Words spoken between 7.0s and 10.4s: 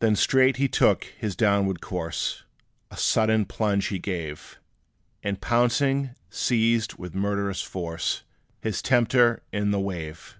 murderous force, His tempter in the wave.